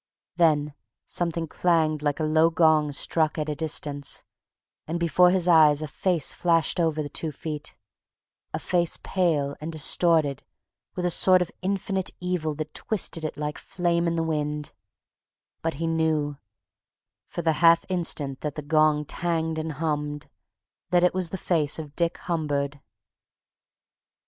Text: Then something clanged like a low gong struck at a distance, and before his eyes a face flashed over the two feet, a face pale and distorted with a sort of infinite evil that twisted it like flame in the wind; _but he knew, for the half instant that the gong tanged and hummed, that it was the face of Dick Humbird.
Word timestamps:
Then 0.37 0.73
something 1.05 1.45
clanged 1.47 2.01
like 2.01 2.19
a 2.19 2.23
low 2.23 2.49
gong 2.49 2.91
struck 2.91 3.37
at 3.37 3.49
a 3.49 3.55
distance, 3.55 4.23
and 4.87 4.99
before 4.99 5.29
his 5.29 5.47
eyes 5.47 5.83
a 5.83 5.87
face 5.87 6.33
flashed 6.33 6.79
over 6.79 7.03
the 7.03 7.07
two 7.09 7.31
feet, 7.31 7.77
a 8.51 8.57
face 8.57 8.97
pale 9.03 9.55
and 9.61 9.71
distorted 9.71 10.41
with 10.95 11.05
a 11.05 11.11
sort 11.11 11.39
of 11.43 11.51
infinite 11.61 12.15
evil 12.19 12.55
that 12.55 12.73
twisted 12.73 13.23
it 13.23 13.37
like 13.37 13.59
flame 13.59 14.07
in 14.07 14.15
the 14.15 14.23
wind; 14.23 14.73
_but 15.63 15.75
he 15.75 15.85
knew, 15.85 16.39
for 17.27 17.43
the 17.43 17.53
half 17.61 17.85
instant 17.87 18.41
that 18.41 18.55
the 18.55 18.63
gong 18.63 19.05
tanged 19.05 19.59
and 19.59 19.73
hummed, 19.73 20.27
that 20.89 21.03
it 21.03 21.13
was 21.13 21.29
the 21.29 21.37
face 21.37 21.77
of 21.77 21.95
Dick 21.95 22.15
Humbird. 22.17 22.79